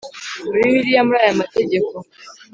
muri 0.43 0.59
Bibiliya 0.67 1.01
mur 1.07 1.15
aya 1.21 1.39
mategeko 1.41 1.93